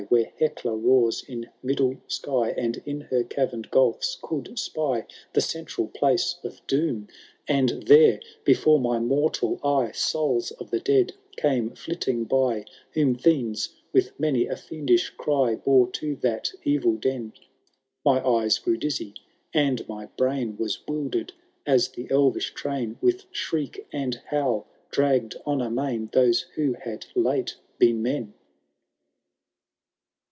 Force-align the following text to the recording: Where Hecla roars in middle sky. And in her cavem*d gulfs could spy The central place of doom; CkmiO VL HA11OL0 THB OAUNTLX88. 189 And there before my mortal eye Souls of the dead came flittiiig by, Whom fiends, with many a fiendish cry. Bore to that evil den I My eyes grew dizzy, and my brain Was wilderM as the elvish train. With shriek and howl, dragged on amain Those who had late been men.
Where 0.09 0.33
Hecla 0.39 0.75
roars 0.77 1.23
in 1.27 1.51
middle 1.61 1.95
sky. 2.07 2.55
And 2.57 2.81
in 2.87 3.01
her 3.01 3.23
cavem*d 3.23 3.69
gulfs 3.71 4.17
could 4.19 4.57
spy 4.57 5.05
The 5.33 5.41
central 5.41 5.87
place 5.89 6.37
of 6.43 6.59
doom; 6.65 7.07
CkmiO 7.47 7.47
VL 7.47 7.47
HA11OL0 7.47 7.59
THB 7.59 7.59
OAUNTLX88. 7.59 7.59
189 7.59 7.59
And 7.59 7.87
there 7.87 8.19
before 8.43 8.79
my 8.79 8.99
mortal 8.99 9.59
eye 9.63 9.91
Souls 9.91 10.49
of 10.51 10.71
the 10.71 10.79
dead 10.79 11.13
came 11.37 11.69
flittiiig 11.69 12.27
by, 12.27 12.65
Whom 12.95 13.13
fiends, 13.15 13.69
with 13.93 14.19
many 14.19 14.47
a 14.47 14.55
fiendish 14.55 15.11
cry. 15.11 15.55
Bore 15.55 15.87
to 15.91 16.15
that 16.17 16.51
evil 16.63 16.95
den 16.97 17.33
I 17.37 17.41
My 18.03 18.27
eyes 18.27 18.57
grew 18.57 18.77
dizzy, 18.77 19.13
and 19.53 19.87
my 19.87 20.07
brain 20.17 20.57
Was 20.57 20.79
wilderM 20.89 21.29
as 21.67 21.89
the 21.89 22.09
elvish 22.09 22.55
train. 22.55 22.97
With 23.01 23.25
shriek 23.31 23.87
and 23.93 24.15
howl, 24.31 24.67
dragged 24.89 25.35
on 25.45 25.61
amain 25.61 26.09
Those 26.11 26.47
who 26.55 26.73
had 26.73 27.05
late 27.15 27.57
been 27.77 28.01
men. 28.01 28.33